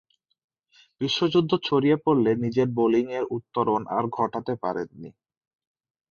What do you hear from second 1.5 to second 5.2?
ছড়িয়ে পড়লে নিজের বোলিংয়ের উত্তরণ আর ঘটাতে পারেননি।